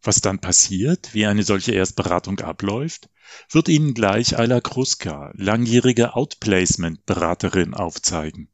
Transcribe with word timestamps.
Was 0.00 0.20
dann 0.20 0.38
passiert, 0.38 1.12
wie 1.12 1.26
eine 1.26 1.42
solche 1.42 1.72
Erstberatung 1.72 2.38
abläuft, 2.38 3.08
wird 3.50 3.68
Ihnen 3.68 3.92
gleich 3.92 4.38
Ayla 4.38 4.60
Kruska, 4.60 5.32
langjährige 5.34 6.14
Outplacement-Beraterin, 6.14 7.74
aufzeigen. 7.74 8.48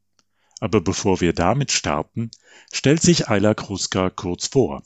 Aber 0.59 0.81
bevor 0.81 1.21
wir 1.21 1.33
damit 1.33 1.71
starten, 1.71 2.31
stellt 2.73 3.03
sich 3.03 3.27
Ayla 3.27 3.53
Kruska 3.53 4.09
kurz 4.09 4.47
vor. 4.47 4.81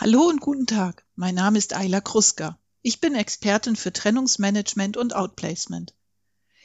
Hallo 0.00 0.28
und 0.28 0.40
guten 0.40 0.68
Tag. 0.68 1.04
Mein 1.16 1.34
Name 1.34 1.58
ist 1.58 1.74
Ayla 1.74 2.00
Kruska. 2.00 2.56
Ich 2.82 3.00
bin 3.00 3.16
Expertin 3.16 3.74
für 3.74 3.92
Trennungsmanagement 3.92 4.96
und 4.96 5.12
Outplacement. 5.12 5.92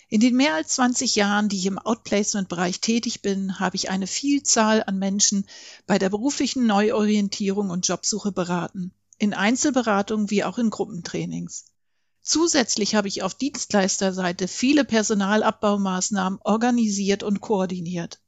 In 0.07 0.21
den 0.21 0.35
mehr 0.35 0.53
als 0.53 0.75
20 0.75 1.15
Jahren, 1.15 1.49
die 1.49 1.57
ich 1.57 1.65
im 1.65 1.79
Outplacement-Bereich 1.79 2.79
tätig 2.79 3.23
bin, 3.23 3.59
habe 3.59 3.75
ich 3.75 3.89
eine 3.89 4.05
Vielzahl 4.05 4.83
an 4.83 4.99
Menschen 4.99 5.47
bei 5.87 5.97
der 5.97 6.11
beruflichen 6.11 6.67
Neuorientierung 6.67 7.71
und 7.71 7.87
Jobsuche 7.87 8.31
beraten, 8.31 8.93
in 9.17 9.33
Einzelberatungen 9.33 10.29
wie 10.29 10.43
auch 10.43 10.59
in 10.59 10.69
Gruppentrainings. 10.69 11.65
Zusätzlich 12.21 12.93
habe 12.93 13.07
ich 13.07 13.23
auf 13.23 13.33
Dienstleisterseite 13.33 14.47
viele 14.47 14.85
Personalabbaumaßnahmen 14.85 16.37
organisiert 16.43 17.23
und 17.23 17.41
koordiniert. 17.41 18.21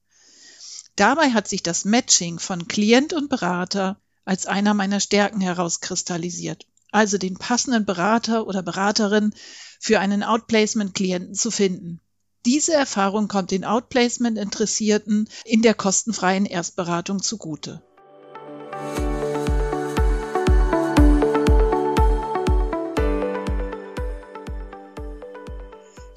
Dabei 0.96 1.30
hat 1.30 1.48
sich 1.48 1.62
das 1.62 1.86
Matching 1.86 2.40
von 2.40 2.68
Klient 2.68 3.14
und 3.14 3.30
Berater 3.30 4.02
als 4.26 4.48
einer 4.48 4.74
meiner 4.74 5.00
Stärken 5.00 5.40
herauskristallisiert, 5.40 6.66
also 6.92 7.18
den 7.18 7.38
passenden 7.38 7.86
Berater 7.86 8.48
oder 8.48 8.64
Beraterin 8.64 9.34
für 9.80 10.00
einen 10.00 10.24
Outplacement-Klienten 10.24 11.36
zu 11.36 11.52
finden. 11.52 12.02
Diese 12.46 12.74
Erfahrung 12.74 13.28
kommt 13.28 13.52
den 13.52 13.64
Outplacement-Interessierten 13.64 15.30
in 15.46 15.62
der 15.62 15.74
kostenfreien 15.74 16.46
Erstberatung 16.46 17.22
zugute. 17.22 17.82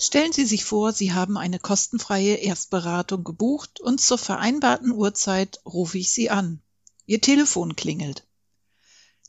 Stellen 0.01 0.33
Sie 0.33 0.45
sich 0.45 0.65
vor, 0.65 0.93
Sie 0.93 1.13
haben 1.13 1.37
eine 1.37 1.59
kostenfreie 1.59 2.37
Erstberatung 2.37 3.25
gebucht 3.25 3.81
und 3.81 4.01
zur 4.01 4.17
vereinbarten 4.17 4.93
Uhrzeit 4.93 5.61
rufe 5.67 5.99
ich 5.99 6.13
Sie 6.13 6.31
an. 6.31 6.63
Ihr 7.09 7.23
Telefon 7.23 7.75
klingelt. 7.75 8.27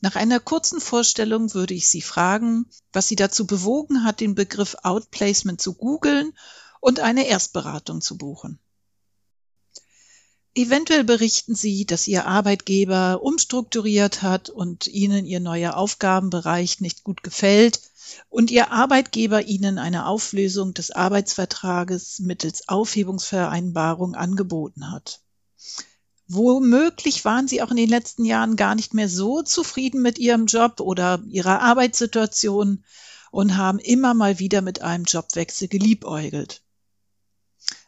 Nach 0.01 0.17
einer 0.17 0.41
kurzen 0.41 0.81
Vorstellung 0.81 1.53
würde 1.53 1.73
ich 1.73 1.87
Sie 1.87 2.01
fragen, 2.01 2.65
was 2.91 3.07
Sie 3.07 3.15
dazu 3.15 3.47
bewogen 3.47 4.03
hat, 4.03 4.19
den 4.19 4.35
Begriff 4.35 4.75
Outplacement 4.83 5.61
zu 5.61 5.75
googeln 5.75 6.37
und 6.81 6.99
eine 6.99 7.25
Erstberatung 7.25 8.01
zu 8.01 8.17
buchen. 8.17 8.59
Eventuell 10.55 11.05
berichten 11.05 11.55
Sie, 11.55 11.85
dass 11.85 12.05
Ihr 12.09 12.25
Arbeitgeber 12.25 13.21
umstrukturiert 13.23 14.23
hat 14.23 14.49
und 14.49 14.87
Ihnen 14.87 15.25
Ihr 15.25 15.39
neuer 15.39 15.77
Aufgabenbereich 15.77 16.81
nicht 16.81 17.05
gut 17.05 17.23
gefällt 17.23 17.79
und 18.27 18.51
Ihr 18.51 18.71
Arbeitgeber 18.71 19.43
Ihnen 19.43 19.77
eine 19.77 20.05
Auflösung 20.05 20.73
des 20.73 20.91
Arbeitsvertrages 20.91 22.19
mittels 22.19 22.67
Aufhebungsvereinbarung 22.67 24.15
angeboten 24.15 24.91
hat. 24.91 25.21
Womöglich 26.31 27.25
waren 27.25 27.47
Sie 27.47 27.59
auch 27.63 27.71
in 27.71 27.77
den 27.77 27.89
letzten 27.89 28.23
Jahren 28.23 28.55
gar 28.55 28.75
nicht 28.75 28.93
mehr 28.93 29.09
so 29.09 29.41
zufrieden 29.41 30.03
mit 30.03 30.19
Ihrem 30.19 30.45
Job 30.45 30.79
oder 30.79 31.23
Ihrer 31.27 31.59
Arbeitssituation 31.61 32.85
und 33.31 33.57
haben 33.57 33.79
immer 33.79 34.13
mal 34.13 34.37
wieder 34.37 34.61
mit 34.61 34.83
einem 34.83 35.05
Jobwechsel 35.05 35.67
geliebäugelt. 35.67 36.61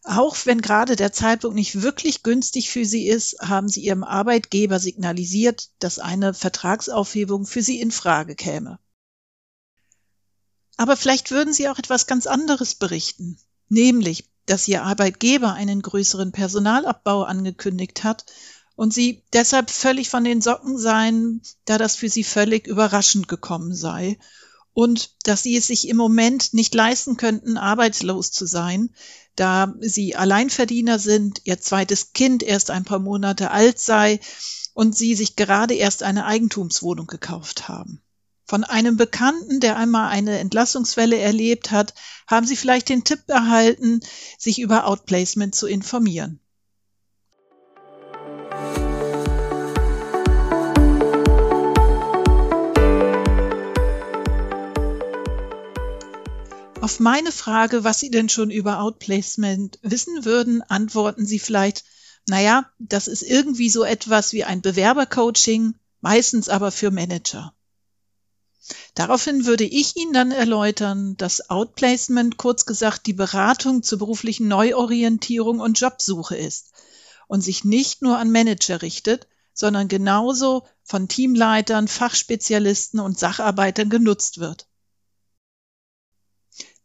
Auch 0.04 0.36
wenn 0.46 0.60
gerade 0.62 0.96
der 0.96 1.14
Zeitpunkt 1.14 1.56
nicht 1.56 1.84
wirklich 1.84 2.24
günstig 2.24 2.72
für 2.72 2.84
Sie 2.84 3.08
ist, 3.08 3.38
haben 3.42 3.70
Sie 3.70 3.82
Ihrem 3.82 4.04
Arbeitgeber 4.04 4.80
signalisiert, 4.80 5.70
dass 5.78 6.00
eine 6.00 6.34
Vertragsaufhebung 6.34 7.46
für 7.46 7.62
Sie 7.62 7.80
in 7.80 7.92
Frage 7.92 8.34
käme. 8.34 8.80
Aber 10.78 10.98
vielleicht 10.98 11.30
würden 11.30 11.54
Sie 11.54 11.70
auch 11.70 11.78
etwas 11.78 12.08
ganz 12.08 12.26
anderes 12.26 12.74
berichten, 12.74 13.38
nämlich 13.70 14.31
dass 14.46 14.68
Ihr 14.68 14.84
Arbeitgeber 14.84 15.54
einen 15.54 15.82
größeren 15.82 16.32
Personalabbau 16.32 17.24
angekündigt 17.24 18.04
hat 18.04 18.26
und 18.76 18.94
Sie 18.94 19.24
deshalb 19.34 19.70
völlig 19.70 20.10
von 20.10 20.24
den 20.24 20.42
Socken 20.42 20.78
seien, 20.78 21.42
da 21.66 21.78
das 21.78 21.96
für 21.96 22.10
Sie 22.10 22.24
völlig 22.24 22.68
überraschend 22.68 23.28
gekommen 23.28 23.76
sei 23.76 24.18
und 24.74 25.12
dass 25.24 25.44
Sie 25.44 25.56
es 25.58 25.68
sich 25.68 25.88
im 25.88 25.98
Moment 25.98 26.54
nicht 26.54 26.74
leisten 26.74 27.18
könnten, 27.18 27.58
arbeitslos 27.58 28.32
zu 28.32 28.46
sein, 28.46 28.90
da 29.36 29.74
Sie 29.80 30.16
Alleinverdiener 30.16 31.00
sind, 31.00 31.42
Ihr 31.44 31.60
zweites 31.60 32.14
Kind 32.14 32.44
erst 32.44 32.72
ein 32.72 32.86
paar 32.86 33.00
Monate 33.00 33.52
alt 33.52 33.80
sei 33.80 34.20
und 34.74 34.98
Sie 34.98 35.16
sich 35.16 35.36
gerade 35.36 35.74
erst 35.74 36.04
eine 36.04 36.26
Eigentumswohnung 36.26 37.08
gekauft 37.08 37.68
haben. 37.68 38.02
Von 38.52 38.66
einem 38.66 38.98
Bekannten, 38.98 39.62
der 39.62 39.78
einmal 39.78 40.10
eine 40.10 40.38
Entlassungswelle 40.40 41.18
erlebt 41.18 41.72
hat, 41.72 41.94
haben 42.28 42.46
Sie 42.46 42.58
vielleicht 42.58 42.90
den 42.90 43.06
Tipp 43.06 43.22
erhalten, 43.28 44.02
sich 44.38 44.60
über 44.60 44.88
Outplacement 44.88 45.56
zu 45.56 45.68
informieren. 45.68 46.42
Auf 56.82 57.00
meine 57.00 57.32
Frage, 57.32 57.86
was 57.86 58.02
Sie 58.02 58.12
denn 58.12 58.28
schon 58.28 58.52
über 58.52 58.82
Outplacement 58.82 59.80
wissen 59.82 60.26
würden, 60.26 60.62
antworten 60.62 61.26
Sie 61.26 61.40
vielleicht, 61.40 61.86
naja, 62.28 62.70
das 62.80 63.08
ist 63.08 63.22
irgendwie 63.22 63.70
so 63.70 63.86
etwas 63.86 64.34
wie 64.34 64.44
ein 64.44 64.62
Bewerbercoaching, 64.62 65.76
meistens 66.02 66.50
aber 66.50 66.74
für 66.74 66.92
Manager. 66.92 67.54
Daraufhin 68.94 69.46
würde 69.46 69.64
ich 69.64 69.96
Ihnen 69.96 70.12
dann 70.12 70.32
erläutern, 70.32 71.16
dass 71.18 71.50
Outplacement 71.50 72.38
kurz 72.38 72.66
gesagt 72.66 73.08
die 73.08 73.14
Beratung 73.14 73.84
zur 73.84 74.00
beruflichen 74.00 74.48
Neuorientierung 74.48 75.60
und 75.60 75.80
Jobsuche 75.80 76.36
ist 76.36 76.74
und 77.28 77.42
sich 77.42 77.64
nicht 77.64 78.02
nur 78.02 78.18
an 78.18 78.32
Manager 78.32 78.82
richtet, 78.82 79.28
sondern 79.54 79.88
genauso 79.88 80.68
von 80.84 81.08
Teamleitern, 81.08 81.88
Fachspezialisten 81.88 83.00
und 83.00 83.18
Sacharbeitern 83.18 83.90
genutzt 83.90 84.40
wird. 84.40 84.68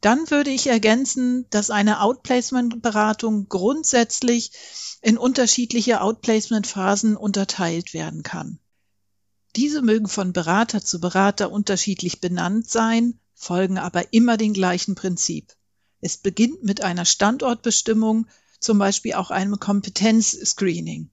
Dann 0.01 0.31
würde 0.31 0.51
ich 0.51 0.69
ergänzen, 0.69 1.47
dass 1.51 1.71
eine 1.71 2.01
Outplacement-Beratung 2.03 3.49
grundsätzlich 3.49 4.53
in 5.03 5.19
unterschiedliche 5.19 6.01
Outplacement-Phasen 6.01 7.17
unterteilt 7.17 7.95
werden 7.95 8.23
kann. 8.23 8.61
Diese 9.57 9.81
mögen 9.81 10.07
von 10.07 10.35
Berater 10.35 10.85
zu 10.85 11.01
Berater 11.01 11.51
unterschiedlich 11.51 12.21
benannt 12.21 12.69
sein, 12.69 13.19
folgen 13.35 13.79
aber 13.79 14.13
immer 14.13 14.37
dem 14.37 14.53
gleichen 14.53 14.95
Prinzip. 14.95 15.55
Es 16.03 16.19
beginnt 16.19 16.63
mit 16.63 16.83
einer 16.83 17.07
Standortbestimmung, 17.07 18.27
zum 18.61 18.79
Beispiel 18.79 19.15
auch 19.15 19.31
einem 19.31 19.59
Kompetenzscreening. 19.59 21.11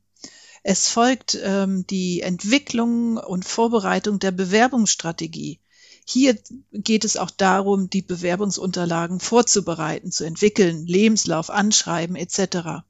Es 0.61 0.89
folgt 0.89 1.37
ähm, 1.41 1.87
die 1.87 2.21
Entwicklung 2.21 3.17
und 3.17 3.45
Vorbereitung 3.45 4.19
der 4.19 4.31
Bewerbungsstrategie. 4.31 5.61
Hier 6.05 6.37
geht 6.73 7.05
es 7.05 7.15
auch 7.15 7.31
darum, 7.31 7.89
die 7.89 8.01
Bewerbungsunterlagen 8.01 9.21
vorzubereiten, 9.21 10.11
zu 10.11 10.25
entwickeln, 10.25 10.85
Lebenslauf, 10.85 11.49
Anschreiben 11.49 12.17
etc. 12.17 12.83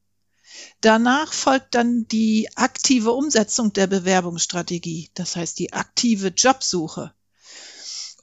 Danach 0.82 1.34
folgt 1.34 1.76
dann 1.76 2.08
die 2.08 2.50
aktive 2.56 3.12
Umsetzung 3.12 3.74
der 3.74 3.88
Bewerbungsstrategie, 3.88 5.10
das 5.14 5.36
heißt 5.36 5.60
die 5.60 5.74
aktive 5.74 6.30
Jobsuche 6.30 7.14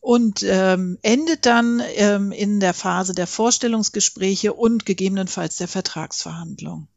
und 0.00 0.42
ähm, 0.42 0.98
endet 1.02 1.46
dann 1.46 1.82
ähm, 1.94 2.32
in 2.32 2.58
der 2.58 2.74
Phase 2.74 3.14
der 3.14 3.26
Vorstellungsgespräche 3.26 4.54
und 4.54 4.86
gegebenenfalls 4.86 5.56
der 5.56 5.68
Vertragsverhandlung. 5.68 6.88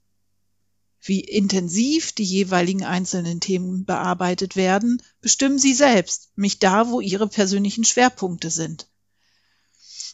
Wie 1.02 1.20
intensiv 1.20 2.14
die 2.14 2.24
jeweiligen 2.24 2.86
einzelnen 2.86 3.42
Themen 3.42 3.84
bearbeitet 3.84 4.56
werden, 4.56 5.02
bestimmen 5.20 5.60
Sie 5.60 5.74
selbst, 5.74 6.32
mich 6.36 6.60
da, 6.60 6.90
wo 6.90 7.02
Ihre 7.02 7.28
persönlichen 7.28 7.84
Schwerpunkte 7.84 8.50
sind. 8.50 8.88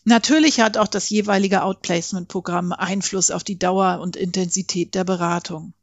Natürlich 0.09 0.59
hat 0.59 0.75
auch 0.75 0.88
das 0.88 1.11
jeweilige 1.11 1.61
Outplacement-Programm 1.61 2.71
Einfluss 2.71 3.29
auf 3.29 3.44
die 3.44 3.59
Dauer 3.59 4.00
und 4.01 4.15
Intensität 4.15 4.95
der 4.95 5.03
Beratung. 5.03 5.73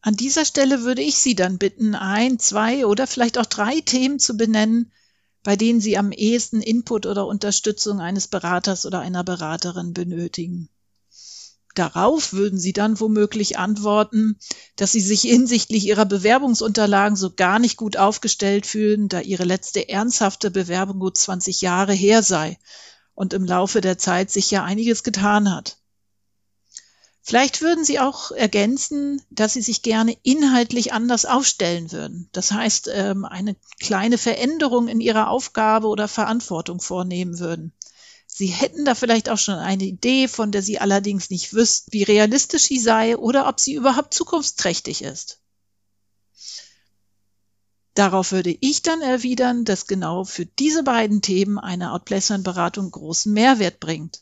An 0.00 0.16
dieser 0.16 0.46
Stelle 0.46 0.80
würde 0.80 1.02
ich 1.02 1.18
Sie 1.18 1.34
dann 1.34 1.58
bitten, 1.58 1.94
ein, 1.94 2.38
zwei 2.38 2.86
oder 2.86 3.06
vielleicht 3.06 3.36
auch 3.36 3.44
drei 3.44 3.82
Themen 3.82 4.18
zu 4.18 4.38
benennen, 4.38 4.92
bei 5.42 5.56
denen 5.56 5.82
Sie 5.82 5.98
am 5.98 6.10
ehesten 6.10 6.62
Input 6.62 7.04
oder 7.04 7.26
Unterstützung 7.26 8.00
eines 8.00 8.28
Beraters 8.28 8.86
oder 8.86 9.00
einer 9.00 9.22
Beraterin 9.22 9.92
benötigen. 9.92 10.70
Darauf 11.76 12.32
würden 12.32 12.58
Sie 12.58 12.72
dann 12.72 12.98
womöglich 13.00 13.58
antworten, 13.58 14.38
dass 14.76 14.92
Sie 14.92 15.00
sich 15.00 15.20
hinsichtlich 15.20 15.86
Ihrer 15.86 16.06
Bewerbungsunterlagen 16.06 17.16
so 17.16 17.34
gar 17.34 17.58
nicht 17.58 17.76
gut 17.76 17.98
aufgestellt 17.98 18.64
fühlen, 18.64 19.08
da 19.08 19.20
Ihre 19.20 19.44
letzte 19.44 19.86
ernsthafte 19.86 20.50
Bewerbung 20.50 20.98
gut 20.98 21.18
20 21.18 21.60
Jahre 21.60 21.92
her 21.92 22.22
sei 22.22 22.58
und 23.14 23.34
im 23.34 23.44
Laufe 23.44 23.82
der 23.82 23.98
Zeit 23.98 24.30
sich 24.30 24.50
ja 24.50 24.64
einiges 24.64 25.02
getan 25.02 25.54
hat. 25.54 25.76
Vielleicht 27.20 27.60
würden 27.60 27.84
Sie 27.84 28.00
auch 28.00 28.30
ergänzen, 28.30 29.20
dass 29.28 29.52
Sie 29.52 29.60
sich 29.60 29.82
gerne 29.82 30.16
inhaltlich 30.22 30.94
anders 30.94 31.26
aufstellen 31.26 31.92
würden. 31.92 32.30
Das 32.32 32.52
heißt, 32.52 32.88
ähm, 32.90 33.26
eine 33.26 33.54
kleine 33.80 34.16
Veränderung 34.16 34.88
in 34.88 35.00
Ihrer 35.02 35.28
Aufgabe 35.28 35.88
oder 35.88 36.08
Verantwortung 36.08 36.80
vornehmen 36.80 37.38
würden. 37.38 37.74
Sie 38.38 38.48
hätten 38.48 38.84
da 38.84 38.94
vielleicht 38.94 39.30
auch 39.30 39.38
schon 39.38 39.54
eine 39.54 39.84
Idee, 39.84 40.28
von 40.28 40.52
der 40.52 40.60
Sie 40.60 40.78
allerdings 40.78 41.30
nicht 41.30 41.54
wüssten, 41.54 41.90
wie 41.94 42.02
realistisch 42.02 42.64
sie 42.64 42.78
sei 42.78 43.16
oder 43.16 43.48
ob 43.48 43.58
sie 43.58 43.72
überhaupt 43.72 44.12
zukunftsträchtig 44.12 45.00
ist. 45.00 45.40
Darauf 47.94 48.32
würde 48.32 48.54
ich 48.60 48.82
dann 48.82 49.00
erwidern, 49.00 49.64
dass 49.64 49.86
genau 49.86 50.24
für 50.24 50.44
diese 50.44 50.82
beiden 50.82 51.22
Themen 51.22 51.58
eine 51.58 51.94
Outplacement-Beratung 51.94 52.90
großen 52.90 53.32
Mehrwert 53.32 53.80
bringt. 53.80 54.20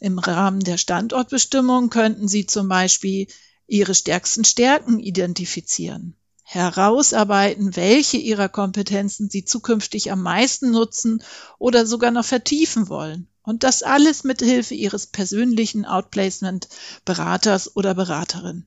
Im 0.00 0.18
Rahmen 0.18 0.60
der 0.60 0.78
Standortbestimmung 0.78 1.90
könnten 1.90 2.26
Sie 2.26 2.46
zum 2.46 2.68
Beispiel 2.70 3.26
Ihre 3.66 3.94
stärksten 3.94 4.46
Stärken 4.46 4.98
identifizieren 4.98 6.16
herausarbeiten, 6.54 7.76
welche 7.76 8.16
ihrer 8.16 8.48
Kompetenzen 8.48 9.28
sie 9.28 9.44
zukünftig 9.44 10.12
am 10.12 10.22
meisten 10.22 10.70
nutzen 10.70 11.22
oder 11.58 11.86
sogar 11.86 12.10
noch 12.10 12.24
vertiefen 12.24 12.88
wollen. 12.88 13.28
Und 13.42 13.62
das 13.62 13.82
alles 13.82 14.24
mit 14.24 14.40
Hilfe 14.40 14.74
ihres 14.74 15.06
persönlichen 15.06 15.84
Outplacement-Beraters 15.84 17.76
oder 17.76 17.94
Beraterin. 17.94 18.66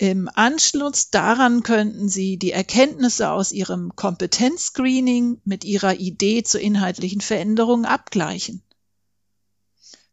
Im 0.00 0.30
Anschluss 0.32 1.10
daran 1.10 1.64
könnten 1.64 2.08
Sie 2.08 2.36
die 2.36 2.52
Erkenntnisse 2.52 3.32
aus 3.32 3.50
Ihrem 3.50 3.96
Kompetenzscreening 3.96 5.40
mit 5.44 5.64
Ihrer 5.64 5.98
Idee 5.98 6.44
zur 6.44 6.60
inhaltlichen 6.60 7.20
Veränderung 7.20 7.84
abgleichen. 7.84 8.62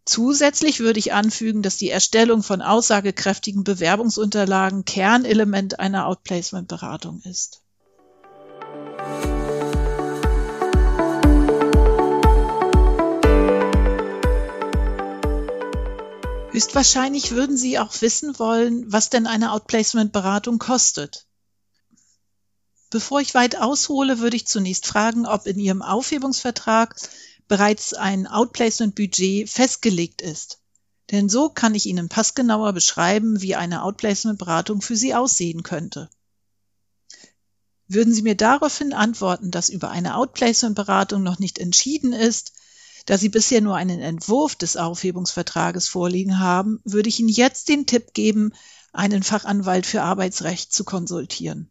Zusätzlich 0.06 0.82
würde 0.82 1.00
ich 1.00 1.14
anfügen, 1.14 1.64
dass 1.64 1.78
die 1.78 1.90
Erstellung 1.90 2.44
von 2.44 2.62
aussagekräftigen 2.62 3.64
Bewerbungsunterlagen 3.64 4.86
Kernelement 4.86 5.80
einer 5.80 6.06
Outplacement-Beratung 6.06 7.22
ist. 7.24 7.64
Höchstwahrscheinlich 16.52 17.32
würden 17.32 17.58
Sie 17.58 17.80
auch 17.80 18.00
wissen 18.02 18.38
wollen, 18.38 18.86
was 18.90 19.10
denn 19.10 19.26
eine 19.26 19.52
Outplacement-Beratung 19.54 20.60
kostet. 20.60 21.26
Bevor 22.92 23.20
ich 23.20 23.34
weit 23.34 23.58
aushole, 23.58 24.20
würde 24.20 24.38
ich 24.38 24.48
zunächst 24.48 24.86
fragen, 24.86 25.26
ob 25.26 25.48
in 25.48 25.58
Ihrem 25.60 25.82
Aufhebungsvertrag 25.82 26.96
bereits 27.48 27.94
ein 27.94 28.28
Outplacement-Budget 28.28 29.50
festgelegt 29.50 30.22
ist. 30.22 30.60
Denn 31.12 31.30
so 31.30 31.50
kann 31.50 31.76
ich 31.76 31.86
Ihnen 31.86 32.10
passgenauer 32.10 32.74
beschreiben, 32.74 33.42
wie 33.42 33.56
eine 33.56 33.84
Outplacement-Beratung 33.84 34.82
für 34.82 34.96
Sie 34.96 35.14
aussehen 35.14 35.62
könnte. 35.64 36.10
Würden 37.88 38.14
Sie 38.14 38.24
mir 38.24 38.36
daraufhin 38.36 38.94
antworten, 38.94 39.52
dass 39.52 39.70
über 39.70 39.92
eine 39.92 40.16
Outplacement-Beratung 40.18 41.22
noch 41.22 41.38
nicht 41.38 41.60
entschieden 41.60 42.14
ist, 42.14 42.54
da 43.06 43.20
Sie 43.20 43.30
bisher 43.30 43.62
nur 43.62 43.76
einen 43.76 44.00
Entwurf 44.00 44.56
des 44.56 44.78
Aufhebungsvertrages 44.78 45.88
vorliegen 45.88 46.40
haben, 46.40 46.80
würde 46.84 47.10
ich 47.10 47.20
Ihnen 47.20 47.30
jetzt 47.30 47.70
den 47.70 47.86
Tipp 47.86 48.16
geben, 48.16 48.54
einen 48.92 49.22
Fachanwalt 49.22 49.86
für 49.86 50.02
Arbeitsrecht 50.02 50.74
zu 50.74 50.84
konsultieren. 50.84 51.70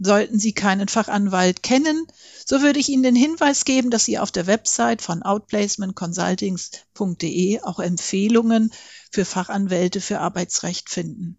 Sollten 0.00 0.38
Sie 0.38 0.52
keinen 0.52 0.86
Fachanwalt 0.86 1.64
kennen, 1.64 2.06
so 2.46 2.62
würde 2.62 2.78
ich 2.78 2.88
Ihnen 2.88 3.02
den 3.02 3.16
Hinweis 3.16 3.64
geben, 3.64 3.90
dass 3.90 4.04
Sie 4.04 4.16
auf 4.18 4.30
der 4.30 4.46
Website 4.46 5.02
von 5.02 5.24
outplacementconsultings.de 5.24 7.62
auch 7.62 7.80
Empfehlungen 7.80 8.72
für 9.10 9.24
Fachanwälte 9.24 10.00
für 10.00 10.20
Arbeitsrecht 10.20 10.88
finden. 10.88 11.36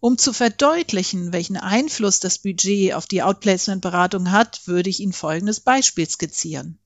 Um 0.00 0.18
zu 0.18 0.32
verdeutlichen, 0.32 1.32
welchen 1.32 1.56
Einfluss 1.56 2.20
das 2.20 2.38
Budget 2.38 2.94
auf 2.94 3.06
die 3.06 3.22
Outplacement-Beratung 3.22 4.32
hat, 4.32 4.66
würde 4.66 4.90
ich 4.90 5.00
Ihnen 5.00 5.12
folgendes 5.12 5.60
Beispiel 5.60 6.08
skizzieren. 6.08 6.78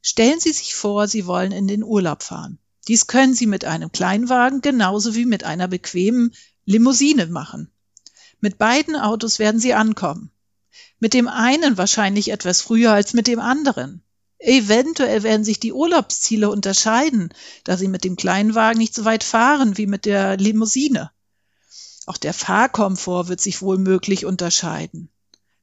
Stellen 0.00 0.40
Sie 0.40 0.52
sich 0.52 0.74
vor, 0.74 1.06
Sie 1.06 1.26
wollen 1.26 1.52
in 1.52 1.68
den 1.68 1.82
Urlaub 1.82 2.22
fahren. 2.22 2.58
Dies 2.88 3.06
können 3.06 3.34
Sie 3.34 3.46
mit 3.46 3.64
einem 3.64 3.92
Kleinwagen 3.92 4.60
genauso 4.60 5.14
wie 5.14 5.26
mit 5.26 5.44
einer 5.44 5.68
bequemen 5.68 6.34
Limousine 6.64 7.26
machen. 7.26 7.70
Mit 8.40 8.58
beiden 8.58 8.96
Autos 8.96 9.38
werden 9.38 9.60
sie 9.60 9.74
ankommen. 9.74 10.30
Mit 10.98 11.14
dem 11.14 11.28
einen 11.28 11.78
wahrscheinlich 11.78 12.30
etwas 12.30 12.60
früher 12.60 12.92
als 12.92 13.12
mit 13.14 13.26
dem 13.26 13.40
anderen. 13.40 14.02
Eventuell 14.38 15.22
werden 15.22 15.44
sich 15.44 15.60
die 15.60 15.72
Urlaubsziele 15.72 16.50
unterscheiden, 16.50 17.32
da 17.64 17.76
sie 17.76 17.88
mit 17.88 18.04
dem 18.04 18.16
Kleinwagen 18.16 18.78
nicht 18.78 18.94
so 18.94 19.04
weit 19.04 19.24
fahren 19.24 19.78
wie 19.78 19.86
mit 19.86 20.04
der 20.04 20.36
Limousine. 20.36 21.10
Auch 22.06 22.18
der 22.18 22.34
Fahrkomfort 22.34 23.28
wird 23.28 23.40
sich 23.40 23.62
wohl 23.62 23.78
möglich 23.78 24.26
unterscheiden. 24.26 25.10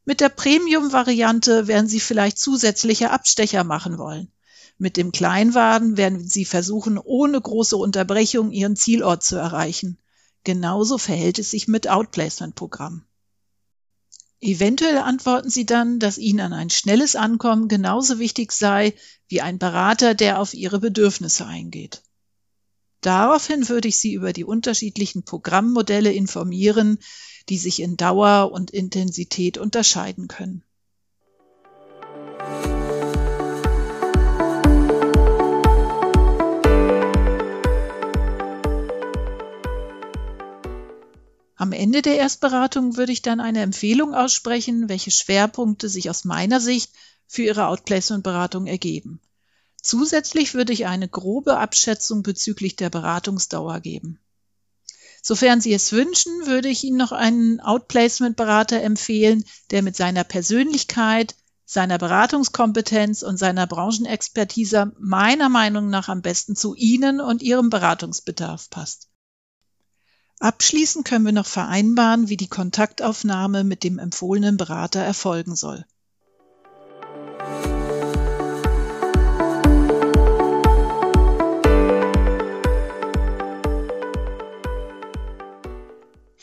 Mit 0.06 0.20
der 0.20 0.30
Premium-Variante 0.30 1.68
werden 1.68 1.88
Sie 1.88 2.02
vielleicht 2.02 2.38
zusätzliche 2.38 3.12
Abstecher 3.12 3.64
machen 3.64 3.98
wollen. 3.98 4.32
Mit 4.78 4.98
dem 4.98 5.14
Kleinwagen 5.14 5.96
werden 5.96 6.28
Sie 6.28 6.44
versuchen, 6.44 6.98
ohne 6.98 7.40
große 7.40 7.78
Unterbrechung 7.78 8.52
Ihren 8.52 8.76
Zielort 8.76 9.24
zu 9.24 9.38
erreichen. 9.38 9.98
Genauso 10.44 10.98
verhält 10.98 11.40
es 11.40 11.52
sich 11.52 11.68
mit 11.68 11.88
Outplacement-Programmen. 11.88 13.06
Eventuell 14.42 14.98
antworten 14.98 15.50
Sie 15.50 15.66
dann, 15.66 16.00
dass 16.00 16.18
Ihnen 16.18 16.52
ein 16.52 16.70
schnelles 16.70 17.16
Ankommen 17.16 17.70
genauso 17.70 18.20
wichtig 18.20 18.52
sei 18.52 18.94
wie 19.30 19.40
ein 19.40 19.58
Berater, 19.58 20.16
der 20.16 20.42
auf 20.42 20.54
Ihre 20.54 20.82
Bedürfnisse 20.82 21.46
eingeht. 21.46 22.04
Daraufhin 23.00 23.70
würde 23.70 23.88
ich 23.88 23.98
Sie 23.98 24.14
über 24.14 24.34
die 24.34 24.44
unterschiedlichen 24.44 25.24
Programmmodelle 25.24 26.12
informieren, 26.12 27.00
die 27.48 27.58
sich 27.58 27.82
in 27.82 27.96
Dauer 27.96 28.52
und 28.52 28.72
Intensität 28.72 29.58
unterscheiden 29.58 30.28
können. 30.28 30.64
Am 41.64 41.72
Ende 41.72 42.02
der 42.02 42.18
Erstberatung 42.18 42.98
würde 42.98 43.14
ich 43.14 43.22
dann 43.22 43.40
eine 43.40 43.62
Empfehlung 43.62 44.14
aussprechen, 44.14 44.90
welche 44.90 45.12
Schwerpunkte 45.12 45.88
sich 45.88 46.10
aus 46.10 46.26
meiner 46.26 46.60
Sicht 46.60 46.92
für 47.26 47.44
Ihre 47.44 47.68
Outplacement-Beratung 47.68 48.68
ergeben. 48.68 49.22
Zusätzlich 49.82 50.56
würde 50.56 50.74
ich 50.74 50.88
eine 50.88 51.08
grobe 51.08 51.58
Abschätzung 51.58 52.22
bezüglich 52.22 52.76
der 52.76 52.90
Beratungsdauer 52.90 53.80
geben. 53.80 54.20
Sofern 55.22 55.62
Sie 55.62 55.72
es 55.72 55.94
wünschen, 55.94 56.34
würde 56.48 56.68
ich 56.68 56.84
Ihnen 56.84 56.98
noch 56.98 57.14
einen 57.14 57.62
Outplacement-Berater 57.62 58.82
empfehlen, 58.82 59.46
der 59.72 59.84
mit 59.84 59.96
seiner 59.96 60.26
Persönlichkeit, 60.26 61.34
seiner 61.64 61.98
Beratungskompetenz 61.98 63.24
und 63.24 63.38
seiner 63.38 63.68
Branchenexpertise 63.68 64.92
meiner 65.00 65.48
Meinung 65.48 65.90
nach 65.90 66.10
am 66.10 66.22
besten 66.22 66.58
zu 66.58 66.76
Ihnen 66.76 67.22
und 67.22 67.42
Ihrem 67.42 67.70
Beratungsbedarf 67.70 68.70
passt. 68.70 69.13
Abschließend 70.44 71.06
können 71.06 71.24
wir 71.24 71.32
noch 71.32 71.46
vereinbaren, 71.46 72.28
wie 72.28 72.36
die 72.36 72.50
Kontaktaufnahme 72.50 73.64
mit 73.64 73.86
dem 73.86 73.98
empfohlenen 73.98 74.58
Berater 74.58 75.00
erfolgen 75.00 75.56
soll. 75.56 75.86